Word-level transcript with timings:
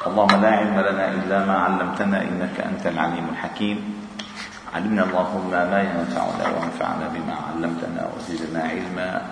اللهم 0.00 0.40
لا 0.40 0.48
علم 0.48 0.80
لنا 0.80 1.08
إلا 1.08 1.44
ما 1.44 1.56
علمتنا 1.58 2.22
إنك 2.22 2.60
أنت 2.60 2.86
العليم 2.86 3.28
الحكيم. 3.28 3.78
علمنا 4.74 5.04
اللهم 5.04 5.50
ما 5.50 5.80
ينفعنا 5.80 6.44
وانفعنا 6.56 7.06
بما 7.14 7.36
علمتنا 7.48 8.08
وزدنا 8.16 8.62
علما. 8.62 9.22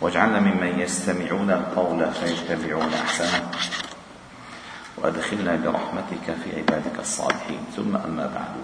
واجعلنا 0.00 0.40
ممن 0.40 0.78
يستمعون 0.78 1.50
القول 1.50 2.00
فيتبعون 2.12 2.94
أحسنه. 2.94 3.50
وأدخلنا 4.96 5.56
برحمتك 5.56 6.26
في 6.44 6.48
عبادك 6.56 6.96
الصالحين. 6.98 7.62
ثم 7.76 7.96
أما 7.96 8.26
بعد. 8.30 8.54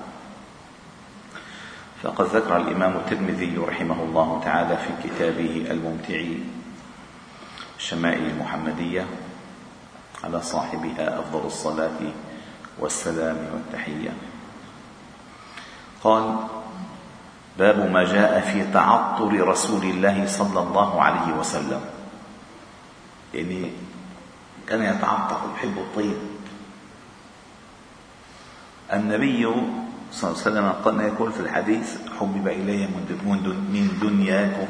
فقد 2.03 2.27
ذكر 2.27 2.57
الإمام 2.57 2.97
الترمذي 2.97 3.57
رحمه 3.59 3.99
الله 4.03 4.41
تعالى 4.45 4.77
في 4.77 5.09
كتابه 5.09 5.67
الممتع 5.71 6.21
الشمائل 7.79 8.27
المحمدية. 8.31 9.26
على 10.27 10.43
صاحبها 10.43 11.21
أفضل 11.21 11.47
الصلاة 11.47 12.01
والسلام 12.79 13.37
والتحية. 13.55 14.11
قال 16.05 16.37
باب 17.59 17.91
ما 17.91 18.05
جاء 18.05 18.41
في 18.41 18.73
تعطر 18.73 19.49
رسول 19.49 19.83
الله 19.83 20.27
صلى 20.27 20.61
الله 20.61 21.03
عليه 21.03 21.33
وسلم. 21.39 21.81
يعني 23.35 23.71
كان 24.69 24.83
يتعطر 24.83 25.41
يحب 25.55 25.79
الطيب. 25.79 26.19
النبي 28.93 29.43
صلى 30.13 30.31
الله 30.31 30.43
عليه 30.43 30.51
وسلم 30.51 30.73
قال 30.85 31.01
يقول 31.01 31.33
في 31.33 31.41
الحديث 31.41 31.97
حبب 32.21 32.49
إلي 32.49 32.87
من 32.87 33.99
دنياكم 34.03 34.67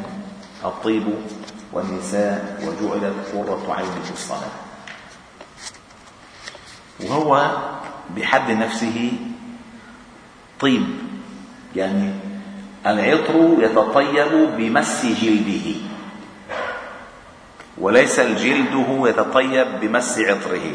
الطيب 0.64 1.06
والنساء 1.72 2.60
وجعلت 2.60 3.14
قرة 3.34 3.74
عيني 3.74 4.02
في 4.04 4.12
الصلاة. 4.12 4.65
وهو 7.10 7.50
بحد 8.16 8.50
نفسه 8.50 9.12
طيب 10.60 10.86
يعني 11.76 12.10
العطر 12.86 13.56
يتطيب 13.58 14.56
بمس 14.56 15.06
جلده. 15.06 15.80
وليس 17.78 18.20
الجلد 18.20 18.86
يتطيب 18.88 19.66
بمس 19.80 20.18
عطره. 20.18 20.72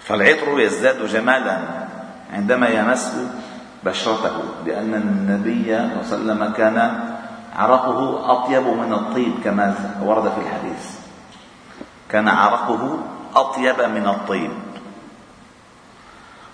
فالعطر 0.00 0.60
يزداد 0.60 1.06
جمالا 1.06 1.58
عندما 2.32 2.68
يمس 2.68 3.12
بشرته 3.84 4.42
لأن 4.66 4.94
النبي 4.94 5.64
صلى 5.64 6.18
الله 6.18 6.32
عليه 6.32 6.42
وسلم 6.42 6.52
كان 6.56 7.04
عرقه 7.56 8.32
أطيب 8.32 8.62
من 8.62 8.92
الطيب 8.92 9.32
كما 9.44 9.74
ورد 10.02 10.22
في 10.22 10.40
الحديث. 10.40 10.84
كان 12.08 12.28
عرقه 12.28 12.98
أطيب 13.36 13.80
من 13.80 14.06
الطيب. 14.06 14.50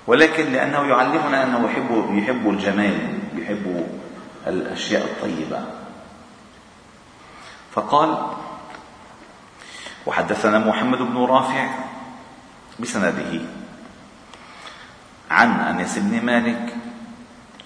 ولكن 0.07 0.53
لأنه 0.53 0.83
يعلمنا 0.87 1.43
أنه 1.43 1.65
يحب 1.65 1.91
يحب 2.15 2.51
الجمال 2.51 3.19
يحب 3.37 3.87
الأشياء 4.47 5.05
الطيبة. 5.05 5.61
فقال 7.75 8.27
وحدثنا 10.07 10.59
محمد 10.59 10.99
بن 10.99 11.17
رافع 11.25 11.69
بسنده 12.81 13.41
عن 15.31 15.51
أنس 15.51 15.99
بن 15.99 16.27
مالك 16.27 16.75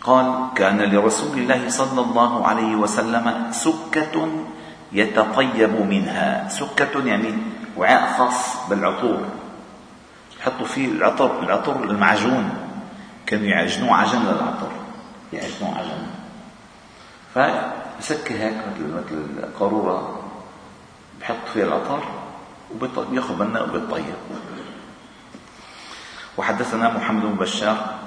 قال 0.01 0.49
كان 0.55 0.81
لرسول 0.81 1.39
الله 1.39 1.69
صلى 1.69 2.01
الله 2.01 2.47
عليه 2.47 2.77
وسلم 2.77 3.53
سكة 3.53 4.29
يتطيب 4.93 5.75
منها. 5.81 6.49
سكة 6.49 7.07
يعني 7.07 7.35
وعاء 7.81 8.19
خاص 8.19 8.69
بالعطور. 8.69 9.25
يحطوا 10.41 10.67
فيه 10.67 10.87
العطر 10.87 11.43
العطر 11.43 11.85
المعجون. 11.85 12.51
كانوا 13.27 13.47
يعجنوه 13.47 13.97
عجن 13.97 14.23
للعطر. 14.23 14.73
يعجنوه 15.33 15.79
عجن. 15.79 16.07
فبسكر 17.35 18.35
هيك 18.35 18.55
مثل 18.55 18.93
مثل 18.93 19.27
القارورة. 19.39 20.21
بحط 21.21 21.49
فيها 21.55 21.65
العطر 21.65 22.03
وبياخذ 22.75 23.45
منها 23.45 23.63
وبيطيب. 23.63 24.15
وحدثنا 26.39 26.97
محمد 26.97 27.23
بن 27.23 27.37
بشار 27.37 27.99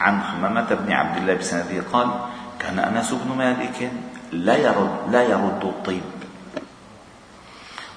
عن 0.00 0.22
حمامة 0.22 0.74
بن 0.74 0.92
عبد 0.92 1.16
الله 1.16 1.34
بسنده 1.34 1.82
قال 1.92 2.08
كان 2.58 2.78
أنس 2.78 3.12
بن 3.12 3.36
مالك 3.38 3.92
لا 4.32 4.56
يرد 4.56 4.96
لا 5.10 5.22
يرد 5.22 5.64
الطيب. 5.64 6.23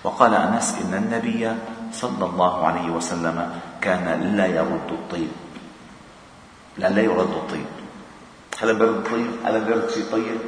وقال 0.07 0.34
أنس 0.34 0.79
إن 0.88 0.94
النبي 0.94 1.44
صلى 1.91 2.25
الله 2.25 2.53
عليه 2.68 2.88
وسلم 2.95 3.59
كان 3.81 4.07
لا 4.40 4.47
يرد 4.47 4.90
الطيب. 4.91 5.31
لا 6.78 6.88
لا 6.88 7.01
يرد 7.01 7.34
الطيب. 7.44 7.66
هذا 8.62 8.73
برد 8.73 9.03
طيب؟ 9.03 9.31
هذا 9.44 9.59
برد 9.68 9.90
شيء 9.91 10.06
طيب؟ 10.12 10.40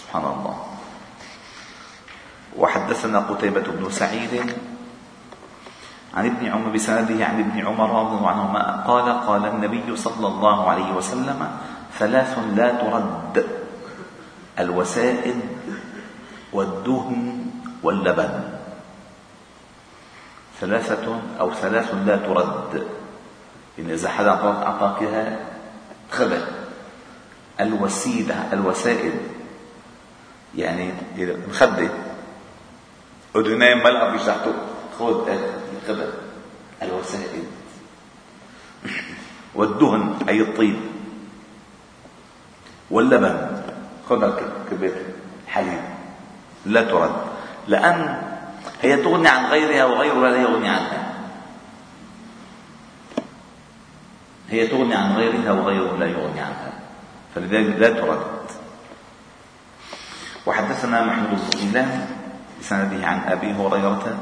سبحان 0.00 0.24
الله. 0.24 0.56
وحدثنا 2.56 3.18
قتيبة 3.18 3.66
بن 3.76 3.90
سعيد 3.90 4.32
عن 6.14 6.26
ابن 6.26 6.46
عمر 6.46 6.68
بسنده 6.72 7.24
عن 7.24 7.36
ابن 7.40 7.56
عمر 7.66 7.88
رضي 8.00 8.16
الله 8.16 8.28
عنهما 8.28 8.84
قال 8.88 9.06
قال 9.28 9.46
النبي 9.46 9.96
صلى 9.96 10.26
الله 10.26 10.70
عليه 10.70 10.92
وسلم 10.96 11.40
ثلاث 11.98 12.38
لا 12.56 12.68
ترد 12.72 13.46
الوسائد 14.58 15.40
والدهن 16.52 17.46
واللبن. 17.82 18.60
ثلاثة 20.60 21.20
أو 21.40 21.54
ثلاث 21.54 21.94
لا 21.94 22.16
ترد 22.16 22.86
يعني 23.78 23.94
إذا 23.94 24.08
حدا 24.08 24.30
أعطاك 24.30 25.02
إياها 25.02 25.38
خبأ 26.10 26.46
الوسيدة 27.60 28.34
الوسائد 28.52 29.12
يعني 30.56 30.92
بده 33.34 33.52
ينام 33.52 33.78
ملعب 33.78 34.18
في 34.18 34.26
تحته 34.26 34.52
خذ 34.98 35.38
خبأ 35.88 36.12
الوسائد 36.82 37.44
والدهن 39.54 40.14
أي 40.28 40.40
الطيب 40.40 40.80
واللبن. 42.90 43.62
خذ 44.08 44.40
كبير. 44.70 44.92
حليب. 45.48 45.89
لا 46.66 46.82
ترد. 46.82 47.16
لأن 47.68 48.22
هي 48.82 48.96
تغني 48.96 49.28
عن 49.28 49.44
غيرها 49.46 49.84
وغيرها 49.84 50.30
لا 50.30 50.36
يغني 50.36 50.68
عنها. 50.68 51.14
هي 54.50 54.66
تغني 54.66 54.94
عن 54.94 55.16
غيرها 55.16 55.52
وغيرها 55.52 55.96
لا 55.96 56.06
يغني 56.06 56.40
عنها. 56.40 56.72
فلذلك 57.34 57.76
لا 57.78 57.90
ترد. 57.90 58.40
وحدثنا 60.46 61.04
محمود 61.04 61.32
الزغيلان 61.32 62.06
بسنده 62.60 63.06
عن 63.06 63.18
أبي 63.28 63.52
هريرة 63.52 64.18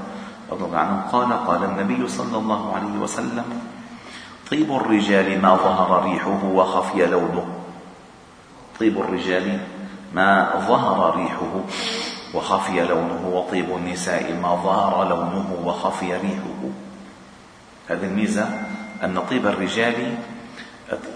رضي 0.50 0.64
الله 0.64 0.78
عنه 0.78 1.00
قال 1.12 1.46
قال 1.46 1.64
النبي 1.64 2.08
صلى 2.08 2.36
الله 2.38 2.74
عليه 2.74 2.98
وسلم 2.98 3.60
طيب 4.50 4.72
الرجال 4.76 5.42
ما 5.42 5.56
ظهر 5.56 6.04
ريحه 6.04 6.44
وخفي 6.44 7.06
لونه. 7.06 7.46
طيب 8.80 8.98
الرجال 8.98 9.60
ما 10.14 10.50
ظهر 10.68 11.16
ريحه. 11.16 11.52
وخفي 12.34 12.80
لونه 12.80 13.28
وطيب 13.32 13.76
النساء 13.76 14.32
ما 14.42 14.54
ظهر 14.54 15.08
لونه 15.08 15.56
وخفي 15.64 16.12
ريحه. 16.12 16.60
هذه 17.88 18.04
الميزة 18.04 18.48
أن 19.04 19.20
طيب 19.30 19.46
الرجال 19.46 20.14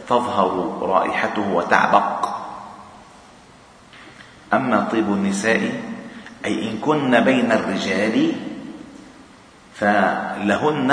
تظهر 0.09 0.79
رائحته 0.83 1.49
وتعبق. 1.53 2.29
أما 4.53 4.89
طيب 4.93 5.09
النساء 5.09 5.81
أي 6.45 6.71
إن 6.71 6.79
كن 6.79 7.21
بين 7.21 7.53
الرجال 7.53 8.33
فلهن 9.75 10.91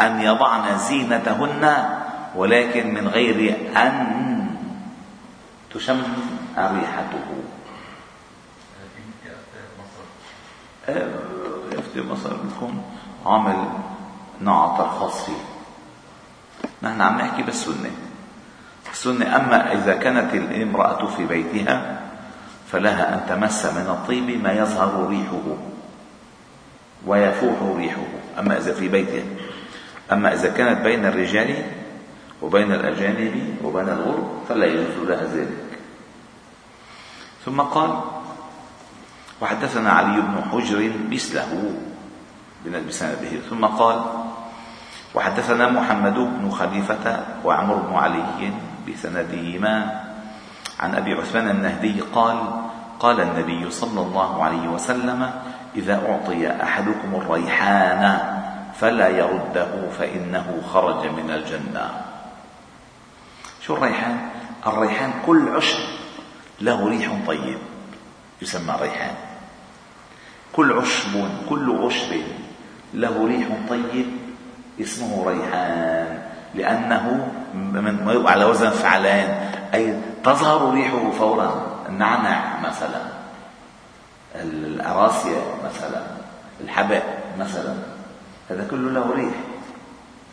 أن 0.00 0.20
يضعن 0.20 0.78
زينتهن 0.78 1.64
ولكن 2.36 2.94
من 2.94 3.08
غير 3.08 3.56
أن 3.76 3.94
تشم 5.74 6.02
ريحته. 6.58 7.28
يفتي 11.72 12.00
مصر. 12.00 12.36
بيكون 12.36 12.82
عامل 13.26 13.68
نوع 14.40 14.76
خاص 14.76 15.24
فيه. 15.24 15.42
نحن 16.82 17.00
عم 17.00 17.18
نحكي 17.18 17.42
بالسنة. 17.42 17.90
السنة 18.92 19.36
أما 19.36 19.72
إذا 19.72 19.94
كانت 19.94 20.34
الامرأة 20.34 21.06
في 21.06 21.24
بيتها 21.24 22.00
فلها 22.72 23.14
أن 23.14 23.20
تمس 23.28 23.66
من 23.66 23.86
الطيب 23.88 24.42
ما 24.42 24.52
يظهر 24.52 25.08
ريحه 25.08 25.56
ويفوح 27.06 27.76
ريحه. 27.76 28.06
أما 28.38 28.58
إذا 28.58 28.74
في 28.74 28.88
بيتها. 28.88 29.24
أما 30.12 30.32
إذا 30.32 30.48
كانت 30.50 30.80
بين 30.80 31.06
الرجال 31.06 31.64
وبين 32.42 32.72
الأجانب 32.72 33.56
وبين 33.64 33.88
الغرب 33.88 34.42
فلا 34.48 34.66
يجوز 34.66 35.08
لها 35.08 35.24
ذلك. 35.24 35.78
ثم 37.44 37.60
قال 37.60 38.00
وحدثنا 39.42 39.90
علي 39.90 40.22
بن 40.22 40.38
حجر 40.52 40.78
مثله 41.10 41.50
بسنده. 42.88 43.50
ثم 43.50 43.64
قال 43.66 43.98
وحدثنا 45.14 45.68
محمد 45.68 46.14
بن 46.14 46.50
خليفة 46.50 47.04
وعمر 47.44 47.74
بن 47.74 47.94
علي 47.94 48.52
بسندهما. 48.86 50.02
عن 50.80 50.94
أبي 50.94 51.12
عثمان 51.14 51.50
النهدي 51.50 52.00
قال 52.14 52.38
قال 53.00 53.20
النبي 53.20 53.70
صلى 53.70 54.00
الله 54.00 54.44
عليه 54.44 54.68
وسلم 54.68 55.30
إذا 55.76 55.96
أعطي 56.06 56.62
أحدكم 56.62 57.10
الريحان 57.14 58.02
فلا 58.78 59.08
يرده 59.08 59.90
فإنه 59.98 60.46
خرج 60.72 61.06
من 61.06 61.30
الجنة. 61.30 61.86
شو 63.66 63.74
الريحان؟ 63.74 64.16
الريحان 64.66 65.12
كل 65.26 65.48
عشب 65.56 65.82
له 66.60 66.88
ريح 66.88 67.10
طيب 67.26 67.58
يسمى 68.42 68.74
ريحان. 68.80 69.31
كل 70.52 70.72
عشب 70.72 71.28
كل 71.48 71.76
عشب 71.86 72.12
له 72.94 73.26
ريح 73.26 73.48
طيب 73.68 74.06
اسمه 74.80 75.28
ريحان 75.28 76.22
لأنه 76.54 77.32
من 77.54 78.26
على 78.26 78.44
وزن 78.44 78.70
فعلان 78.70 79.28
أي 79.74 80.00
تظهر 80.24 80.74
ريحه 80.74 81.10
فورا 81.10 81.76
النعنع 81.88 82.60
مثلا 82.60 83.02
الأراسيا 84.34 85.42
مثلا 85.64 86.02
الحبق 86.60 87.02
مثلا 87.38 87.74
هذا 88.50 88.66
كله 88.70 88.90
له 88.90 89.10
ريح 89.14 89.34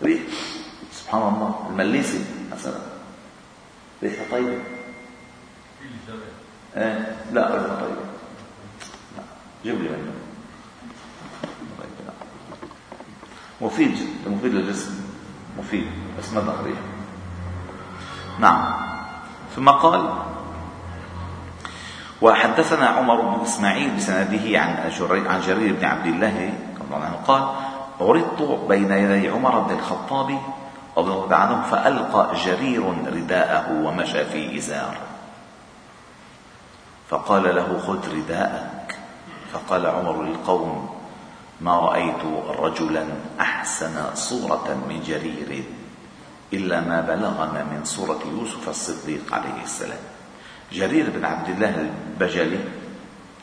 ريح 0.03 0.21
سبحان 0.91 1.21
الله 1.21 1.67
المليسي 1.69 2.25
مثلا 2.51 2.79
ريحة 4.03 4.23
طيبة 4.31 4.57
إيه؟ 6.77 7.15
لا 7.33 7.41
ريحة 7.55 7.75
طيبة 7.75 8.08
جيب 9.63 9.81
لي 9.81 9.89
منه 9.89 10.13
مفيد 13.61 13.97
مفيد 14.27 14.53
للجسم 14.53 15.03
مفيد 15.59 15.87
بس 16.19 16.33
ما 16.33 16.41
ظهر 16.41 16.73
نعم. 18.39 18.73
ثم 19.55 19.69
قال 19.69 20.13
وحدثنا 22.21 22.87
عمر 22.87 23.21
بن 23.21 23.41
إسماعيل 23.41 23.95
بسنده 23.95 24.59
عن 24.59 24.91
عن 25.27 25.41
جرير 25.41 25.73
بن 25.73 25.85
عبد 25.85 26.05
الله 26.05 26.53
عنه 26.91 27.19
قال 27.27 27.55
عرضت 28.01 28.67
بين 28.69 28.91
يدي 28.91 29.29
عمر 29.29 29.59
بن 29.59 29.75
الخطاب 29.75 30.39
رضي 30.97 31.11
الله 31.11 31.35
عنه 31.35 31.61
فألقى 31.61 32.35
جرير 32.45 32.83
رداءه 33.07 33.71
ومشى 33.71 34.25
في 34.25 34.57
إزار. 34.57 34.97
فقال 37.09 37.55
له 37.55 37.79
خذ 37.87 38.15
رداءك. 38.15 38.78
فقال 39.53 39.85
عمر 39.85 40.23
للقوم 40.23 40.89
ما 41.61 41.79
رأيت 41.79 42.23
رجلا 42.59 43.05
أحسن 43.39 44.15
صورة 44.15 44.77
من 44.89 45.03
جرير 45.07 45.63
إلا 46.53 46.81
ما 46.81 47.01
بلغنا 47.01 47.63
من 47.63 47.81
صورة 47.83 48.19
يوسف 48.31 48.69
الصديق 48.69 49.33
عليه 49.33 49.63
السلام. 49.63 50.03
جرير 50.71 51.09
بن 51.09 51.25
عبد 51.25 51.49
الله 51.49 51.89
البجلي 51.89 52.59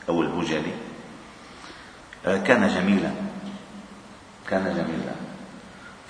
أو 0.08 0.22
البجلي 0.22 0.72
آه، 2.26 2.36
كان 2.36 2.68
جميلا 2.68 3.10
كان 4.48 4.64
جميلا. 4.64 5.14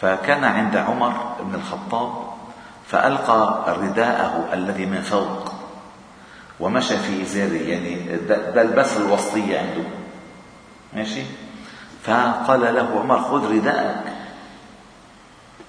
فكان 0.00 0.44
عند 0.44 0.76
عمر 0.76 1.36
بن 1.40 1.54
الخطاب 1.54 2.12
فألقى 2.86 3.64
رداءه 3.78 4.48
الذي 4.52 4.86
من 4.86 5.02
فوق 5.02 5.55
ومشى 6.60 6.98
في 6.98 7.22
إزاره 7.22 7.62
يعني 7.68 8.16
ده 8.28 8.62
البس 8.62 8.96
الوسطية 8.96 9.58
عنده. 9.58 9.84
ماشي؟ 10.94 11.22
فقال 12.02 12.74
له 12.74 13.00
عمر 13.00 13.20
خذ 13.20 13.52
رداءك. 13.52 14.04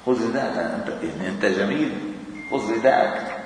خذ 0.05 0.29
رداءك. 0.29 0.57
أنت, 0.57 1.03
يعني 1.03 1.29
أنت 1.29 1.45
جميل. 1.45 2.13
خذ 2.51 2.73
رداءك. 2.73 3.37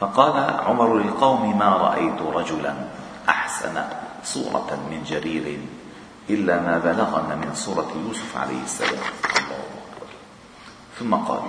فقال 0.00 0.60
عمر 0.60 0.98
للقوم 0.98 1.58
ما 1.58 1.68
رأيت 1.68 2.22
رجلا 2.22 2.74
أحسن 3.28 3.84
صورة 4.24 4.78
من 4.90 5.02
جرير 5.06 5.58
إلا 6.30 6.60
ما 6.60 6.78
بلغنا 6.78 7.34
من 7.34 7.54
صورة 7.54 7.92
يوسف 8.06 8.36
عليه 8.36 8.62
السلام. 8.64 8.90
الله 9.24 9.56
أكبر. 9.56 10.08
ثم 10.98 11.14
قال 11.14 11.42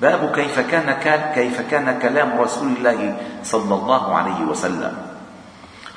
باب 0.00 0.32
كيف 0.32 0.60
كان 0.60 0.88
كيف 1.34 1.60
كان 1.60 1.98
كلام 1.98 2.40
رسول 2.40 2.68
الله 2.76 3.16
صلى 3.44 3.74
الله 3.74 4.14
عليه 4.16 4.40
وسلم. 4.48 4.94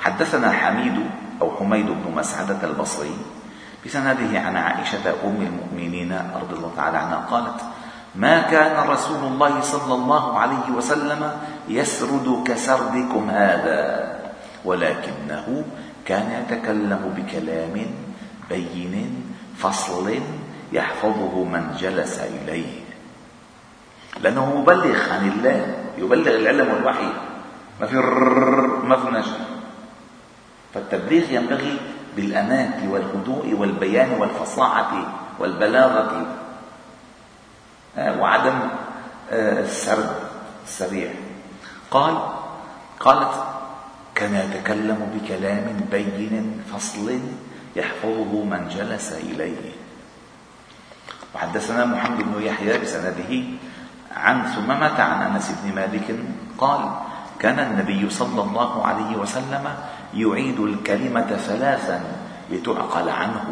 حدثنا 0.00 0.52
حميد 0.52 1.00
أو 1.42 1.56
حميد 1.56 1.86
بن 1.86 2.12
مسعدة 2.16 2.60
البصري 2.64 3.16
بسنده 3.86 4.40
عن 4.40 4.56
عائشة 4.56 5.24
أم 5.24 5.38
المؤمنين 5.40 6.12
رضي 6.12 6.54
الله 6.56 6.72
تعالى 6.76 6.98
عنها 6.98 7.24
قالت 7.30 7.60
ما 8.14 8.40
كان 8.52 8.88
رسول 8.88 9.24
الله 9.24 9.60
صلى 9.60 9.94
الله 9.94 10.38
عليه 10.38 10.66
وسلم 10.76 11.30
يسرد 11.68 12.44
كسردكم 12.46 13.30
هذا 13.30 13.80
ولكنه 14.64 15.64
كان 16.04 16.26
يتكلم 16.44 17.02
بكلام 17.16 17.86
بين 18.48 19.24
فصل 19.56 20.06
يحفظه 20.72 21.44
من 21.44 21.76
جلس 21.78 22.20
إليه. 22.20 22.83
لأنه 24.24 24.60
مبلغ 24.60 25.12
عن 25.12 25.28
الله 25.28 25.76
يبلغ 25.98 26.36
العلم 26.36 26.68
والوحي. 26.74 27.12
ما 27.80 27.86
في 27.86 27.96
ما 28.88 28.96
في 28.96 29.08
نجم 29.10 29.44
فالتبليغ 30.74 31.30
ينبغي 31.30 31.76
بالأناة 32.16 32.88
والهدوء 32.88 33.54
والبيان 33.54 34.10
والفصاحة 34.10 34.92
والبلاغة. 35.38 36.26
آه، 37.98 38.20
وعدم 38.20 38.58
آه، 39.30 39.60
السرد 39.60 40.10
السريع. 40.64 41.10
قال 41.90 42.18
قالت 43.00 43.44
كان 44.14 44.34
يتكلم 44.34 45.00
بكلام 45.14 45.86
بين 45.90 46.62
فصل 46.72 47.20
يحفظه 47.76 48.44
من 48.44 48.68
جلس 48.68 49.12
إليه. 49.12 49.72
وحدثنا 51.34 51.84
محمد 51.84 52.18
بن 52.22 52.42
يحيى 52.42 52.78
بسنده 52.78 53.44
عن 54.16 54.42
ثمامة 54.42 55.02
عن 55.02 55.32
أنس 55.32 55.52
بن 55.62 55.74
مالك 55.74 56.16
قال 56.58 56.90
كان 57.38 57.58
النبي 57.58 58.10
صلى 58.10 58.42
الله 58.42 58.86
عليه 58.86 59.16
وسلم 59.16 59.74
يعيد 60.14 60.60
الكلمة 60.60 61.36
ثلاثا 61.36 62.00
لتعقل 62.50 63.08
عنه. 63.08 63.44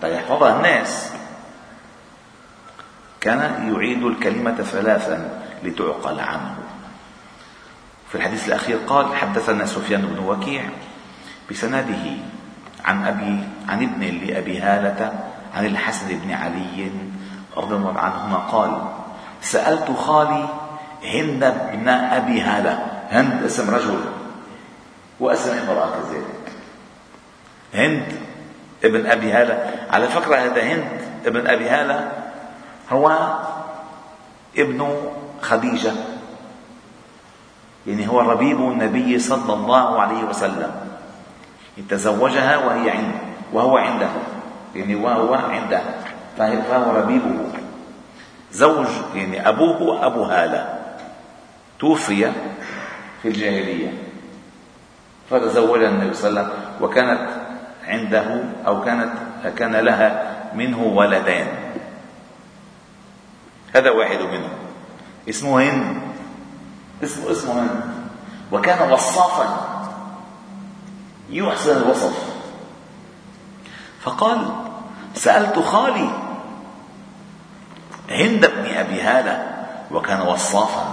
فيحفظها 0.00 0.56
الناس. 0.56 1.12
كان 3.20 3.72
يعيد 3.74 4.02
الكلمة 4.02 4.54
ثلاثا 4.54 5.42
لتعقل 5.62 6.20
عنه. 6.20 6.56
في 8.08 8.14
الحديث 8.14 8.48
الأخير 8.48 8.78
قال 8.86 9.16
حدثنا 9.16 9.66
سفيان 9.66 10.02
بن 10.02 10.18
وكيع 10.18 10.64
بسنده 11.50 12.04
عن 12.84 13.04
أبي 13.04 13.48
عن 13.68 13.82
ابن 13.82 14.26
لأبي 14.26 14.60
هالة 14.60 15.12
عن 15.54 15.66
الحسن 15.66 16.18
بن 16.18 16.32
علي 16.32 16.90
رضي 17.56 17.74
الله 17.74 17.98
عنهما 17.98 18.36
قال 18.36 18.82
سألت 19.40 19.90
خالي 19.90 20.48
هند 21.04 21.54
بن 21.72 21.88
أبي 21.88 22.40
هالة 22.40 22.86
هند 23.10 23.42
اسم 23.42 23.74
رجل 23.74 24.00
واسم 25.20 25.50
امرأة 25.50 25.90
كذلك 25.90 26.52
هند 27.74 28.12
ابن 28.84 29.06
أبي 29.06 29.32
هالة 29.32 29.74
على 29.90 30.08
فكرة 30.08 30.36
هذا 30.36 30.62
هند 30.62 30.84
ابن 31.26 31.46
أبي 31.46 31.68
هالة 31.68 32.12
هو 32.92 33.36
ابن 34.58 34.94
خديجة 35.42 35.92
يعني 37.86 38.08
هو 38.08 38.20
ربيب 38.20 38.60
النبي 38.60 39.18
صلى 39.18 39.52
الله 39.52 40.00
عليه 40.00 40.24
وسلم. 40.24 40.70
تزوجها 41.88 42.56
وهي 42.56 42.90
عند 42.90 43.14
وهو 43.52 43.76
عنده 43.76 44.08
يعني 44.74 44.94
وهو 44.94 45.34
عنده. 45.34 45.82
فهو 46.36 46.96
ربيبه. 46.96 47.46
زوج 48.52 48.86
يعني 49.14 49.48
أبوه 49.48 50.06
أبو 50.06 50.22
هالة. 50.22 50.78
توفي 51.78 52.32
في 53.22 53.28
الجاهلية. 53.28 53.92
فتزوج 55.30 55.82
النبي 55.82 56.14
صلى 56.14 56.28
الله 56.30 56.40
عليه 56.40 56.50
وسلم 56.50 56.60
وكانت 56.80 57.28
عنده 57.84 58.42
أو 58.66 58.84
كانت 58.84 59.12
كان 59.58 59.76
لها 59.76 60.36
منه 60.54 60.82
ولدان. 60.82 61.46
هذا 63.74 63.90
واحد 63.90 64.18
منهم. 64.18 64.52
اسمه 65.28 65.62
هند. 65.62 66.02
اسمه 67.04 67.30
اسمه 67.30 67.62
هند. 67.62 67.80
وكان 68.52 68.92
وصافا. 68.92 69.76
يحسن 71.30 71.76
الوصف. 71.76 72.36
فقال 74.00 74.48
سألت 75.14 75.58
خالي 75.58 76.25
هند 78.10 78.46
بن 78.46 78.66
أبي 78.74 79.00
هالة 79.00 79.66
وكان 79.90 80.20
وصافا. 80.20 80.86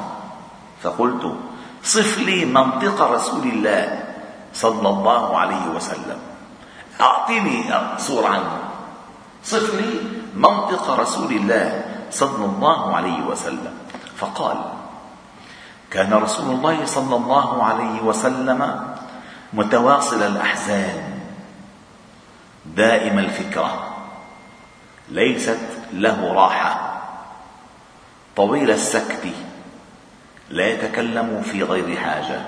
فقلت 0.83 1.35
صف 1.83 2.17
لي 2.17 2.45
منطق 2.45 3.01
رسول 3.01 3.43
الله 3.47 4.03
صلى 4.53 4.89
الله 4.89 5.37
عليه 5.37 5.65
وسلم. 5.75 6.19
أعطني 7.01 7.63
صورة 7.97 8.27
عنه. 8.27 8.57
صف 9.43 9.75
لي 9.75 9.99
منطق 10.35 10.89
رسول 10.99 11.31
الله 11.31 11.85
صلى 12.11 12.45
الله 12.45 12.95
عليه 12.95 13.21
وسلم. 13.25 13.73
فقال 14.17 14.57
كان 15.91 16.13
رسول 16.13 16.55
الله 16.55 16.85
صلى 16.85 17.15
الله 17.15 17.63
عليه 17.63 18.01
وسلم 18.01 18.59
متواصل 19.53 20.21
الأحزان 20.23 21.19
دائم 22.65 23.19
الفكرة 23.19 23.93
ليست 25.09 25.59
له 25.93 26.33
راحة. 26.33 26.82
طويل 28.35 28.71
السكت 28.71 29.27
لا 30.49 30.67
يتكلم 30.67 31.41
في 31.41 31.63
غير 31.63 31.97
حاجة. 31.97 32.41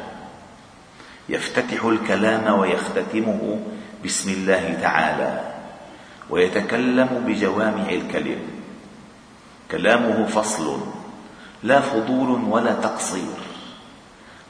يفتتح 1.30 1.86
الكلام 1.86 2.60
ويختتمه 2.60 3.60
بسم 4.06 4.30
الله 4.32 4.78
تعالى 4.82 5.54
ويتكلم 6.30 7.24
بجوامع 7.28 7.90
الكلم. 7.90 8.40
كلامه 9.72 10.26
فصل 10.26 10.80
لا 11.64 11.80
فضول 11.80 12.44
ولا 12.50 12.74
تقصير 12.74 13.38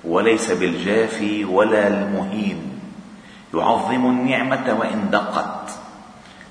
وليس 0.04 0.52
بالجافي 0.52 1.46
ولا 1.46 1.88
المهين. 1.88 2.80
يعظم 3.54 4.06
النعمة 4.06 4.74
وإن 4.80 5.10
دقت 5.12 5.70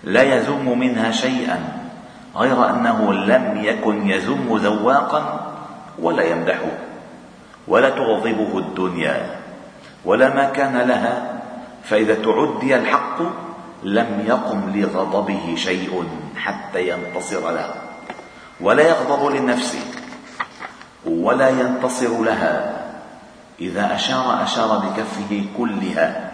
لا 0.04 0.22
يذم 0.22 0.78
منها 0.78 1.10
شيئا. 1.10 1.83
غير 2.36 2.70
أنه 2.70 3.12
لم 3.12 3.60
يكن 3.64 4.10
يذم 4.10 4.56
ذواقا 4.56 5.50
ولا 5.98 6.22
يمدحه 6.22 6.72
ولا 7.68 7.90
تغضبه 7.90 8.58
الدنيا 8.58 9.36
ولا 10.04 10.34
ما 10.34 10.44
كان 10.44 10.76
لها 10.76 11.40
فإذا 11.84 12.14
تعدي 12.14 12.76
الحق 12.76 13.18
لم 13.82 14.24
يقم 14.26 14.72
لغضبه 14.74 15.54
شيء 15.56 16.04
حتى 16.36 16.88
ينتصر 16.88 17.50
له 17.50 17.74
ولا 18.60 18.82
يغضب 18.88 19.34
للنفس 19.34 19.78
ولا 21.06 21.48
ينتصر 21.48 22.22
لها. 22.22 22.84
إذا 23.60 23.94
أشار 23.94 24.42
أشار 24.42 24.78
بكفه 24.78 25.44
كلها 25.58 26.30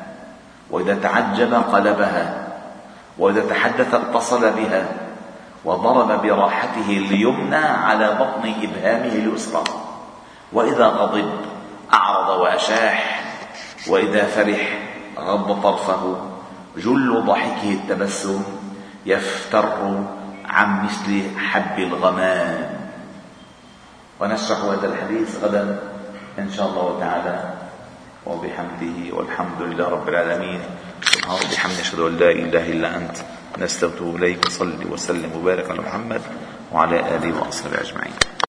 وإذا 0.70 0.94
تعجب 0.94 1.54
قلبها 1.54 2.48
وإذا 3.18 3.40
تحدث 3.40 3.94
اتصل 3.94 4.40
بها 4.40 4.84
وضرب 5.64 6.22
براحته 6.22 6.88
اليمنى 6.88 7.56
على 7.56 8.08
بطن 8.14 8.54
إبهامه 8.62 9.12
اليسرى 9.12 9.64
وإذا 10.52 10.86
غضب 10.86 11.30
أعرض 11.92 12.40
وأشاح 12.40 13.24
وإذا 13.88 14.24
فرح 14.24 14.78
غض 15.18 15.62
طرفه. 15.62 16.16
جل 16.76 17.22
ضحكه 17.26 17.72
التبسم 17.72 18.42
يفتر 19.06 20.04
عن 20.48 20.84
مثل 20.84 21.38
حب 21.38 21.78
الغمام. 21.78 22.80
ونشرح 24.20 24.58
هذا 24.58 24.86
الحديث 24.86 25.44
غدا 25.44 25.78
إن 26.38 26.50
شاء 26.56 26.66
الله 26.66 26.96
تعالى. 27.00 27.54
وبحمده 28.26 29.16
والحمد 29.16 29.60
لله 29.60 29.88
رب 29.88 30.08
العالمين. 30.08 30.60
سبحانه 31.02 31.34
وبحمده 31.34 31.80
أشهد 31.80 32.00
أن 32.00 32.16
لا 32.16 32.30
إله 32.30 32.72
إلا 32.72 32.96
أنت. 32.96 33.16
نستغفر 33.58 34.16
إليك 34.16 34.46
وصلي 34.46 34.84
وسلم 34.84 35.32
وبارك 35.36 35.70
على 35.70 35.80
محمد 35.80 36.22
وعلى 36.72 37.16
آله 37.16 37.40
وأصحابه 37.40 37.80
أجمعين. 37.80 38.30